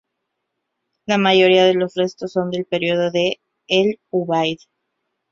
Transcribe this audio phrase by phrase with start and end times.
[1.05, 4.57] La mayoría de los restos son del período de el-Ubaid.